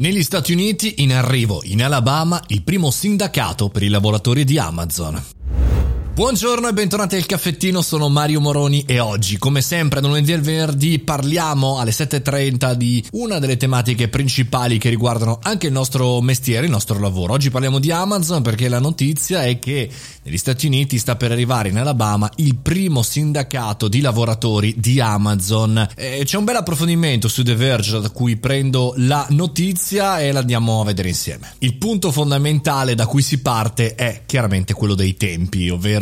[0.00, 5.39] Negli Stati Uniti in arrivo in Alabama il primo sindacato per i lavoratori di Amazon.
[6.12, 10.40] Buongiorno e bentornati al caffettino, sono Mario Moroni e oggi, come sempre, da lunedì al
[10.40, 16.66] venerdì parliamo alle 7.30 di una delle tematiche principali che riguardano anche il nostro mestiere,
[16.66, 17.32] il nostro lavoro.
[17.32, 19.88] Oggi parliamo di Amazon perché la notizia è che
[20.24, 25.90] negli Stati Uniti sta per arrivare in Alabama il primo sindacato di lavoratori di Amazon.
[25.94, 30.40] E c'è un bel approfondimento su The Verge da cui prendo la notizia e la
[30.40, 31.54] andiamo a vedere insieme.
[31.60, 35.99] Il punto fondamentale da cui si parte è chiaramente quello dei tempi, ovvero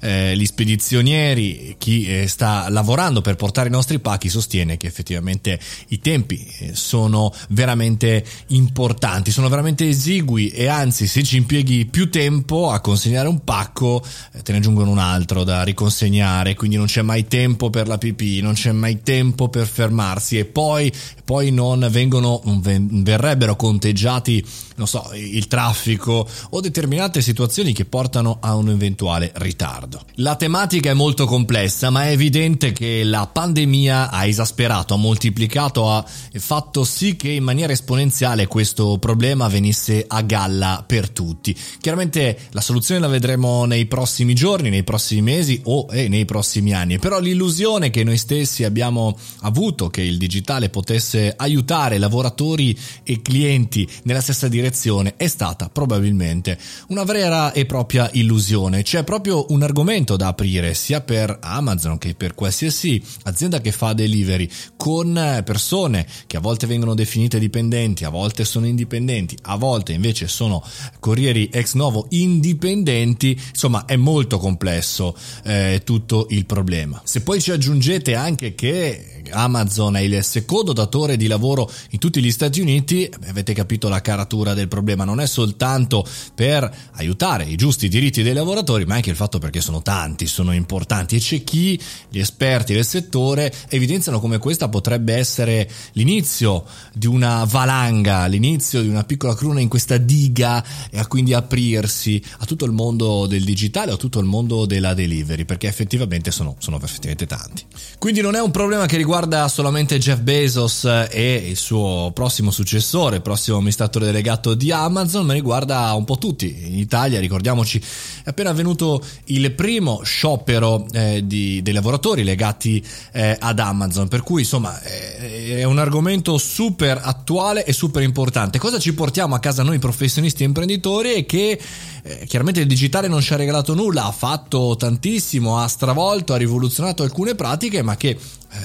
[0.00, 5.58] eh, gli spedizionieri, chi eh, sta lavorando per portare i nostri pacchi sostiene che effettivamente
[5.88, 12.10] i tempi eh, sono veramente importanti, sono veramente esigui e anzi se ci impieghi più
[12.10, 16.86] tempo a consegnare un pacco eh, te ne aggiungono un altro da riconsegnare, quindi non
[16.86, 20.92] c'è mai tempo per la pipì, non c'è mai tempo per fermarsi e poi,
[21.24, 24.44] poi non vengono, verrebbero conteggiati
[24.76, 30.02] non so, il traffico o determinate situazioni che portano a un eventuale ritardo.
[30.16, 35.90] La tematica è molto complessa, ma è evidente che la pandemia ha esasperato, ha moltiplicato,
[35.90, 41.56] ha fatto sì che in maniera esponenziale questo problema venisse a galla per tutti.
[41.80, 46.74] Chiaramente la soluzione la vedremo nei prossimi giorni, nei prossimi mesi o eh, nei prossimi
[46.74, 53.22] anni, però l'illusione che noi stessi abbiamo avuto che il digitale potesse aiutare lavoratori e
[53.22, 58.82] clienti nella stessa direzione è stata probabilmente una vera e propria illusione.
[58.82, 63.92] C'è proprio un argomento da aprire sia per Amazon che per qualsiasi azienda che fa
[63.92, 69.92] delivery con persone che a volte vengono definite dipendenti, a volte sono indipendenti, a volte
[69.92, 70.62] invece sono
[70.98, 77.00] corrieri ex novo indipendenti, insomma è molto complesso eh, tutto il problema.
[77.04, 82.22] Se poi ci aggiungete anche che Amazon è il secondo datore di lavoro in tutti
[82.22, 86.04] gli Stati Uniti, avete capito la caratura del problema, non è soltanto
[86.34, 90.52] per aiutare i giusti diritti dei lavoratori, ma anche il fatto perché sono tanti, sono
[90.52, 97.06] importanti e c'è chi, gli esperti del settore, evidenziano come questa potrebbe essere l'inizio di
[97.06, 102.44] una valanga, l'inizio di una piccola cruna in questa diga e a quindi aprirsi a
[102.44, 106.80] tutto il mondo del digitale, a tutto il mondo della delivery, perché effettivamente sono, sono
[106.82, 107.64] effettivamente tanti.
[107.98, 113.16] Quindi non è un problema che riguarda solamente Jeff Bezos e il suo prossimo successore,
[113.16, 116.66] il prossimo amministratore delegato di Amazon, ma riguarda un po' tutti.
[116.66, 123.36] In Italia, ricordiamoci, è appena avvenuto il primo sciopero eh, di, dei lavoratori legati eh,
[123.38, 128.58] ad Amazon, per cui insomma eh, è un argomento super attuale e super importante.
[128.58, 131.60] Cosa ci portiamo a casa noi professionisti e imprenditori è che
[132.02, 136.36] eh, chiaramente il digitale non ci ha regalato nulla, ha fatto tantissimo, ha stravolto, ha
[136.36, 138.18] rivoluzionato alcune pratiche, ma che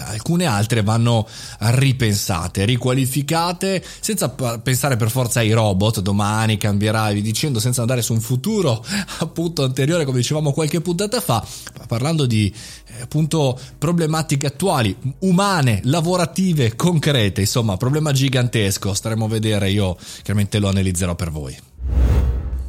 [0.06, 1.28] alcune altre vanno
[1.60, 8.14] ripensate, riqualificate, senza pensare per forza ai robot, domani cambierà, vi dicendo, senza andare su
[8.14, 8.84] un futuro
[9.20, 11.46] appunto anteriore, come dicevamo qualche puntata fa,
[11.88, 12.54] parlando di
[12.88, 20.60] eh, appunto problematiche attuali, umane, lavorative, concrete, insomma, problema gigantesco, staremo a vedere, io chiaramente
[20.60, 21.58] lo analizzerò per voi.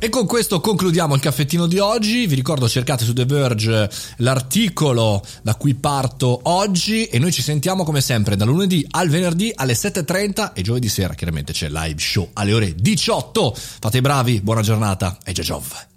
[0.00, 2.28] E con questo concludiamo il caffettino di oggi.
[2.28, 7.82] Vi ricordo cercate su The Verge l'articolo da cui parto oggi e noi ci sentiamo
[7.82, 12.28] come sempre da lunedì al venerdì alle 7.30 e giovedì sera chiaramente c'è live show
[12.34, 13.56] alle ore 18.
[13.56, 15.87] Fate i bravi, buona giornata e ciao ciao.